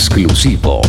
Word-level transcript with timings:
exclusivo. 0.00 0.80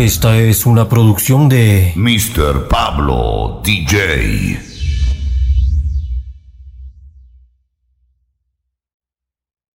Esta 0.00 0.38
es 0.38 0.64
una 0.64 0.88
producción 0.88 1.50
de 1.50 1.92
Mr. 1.94 2.68
Pablo 2.68 3.60
DJ. 3.62 4.69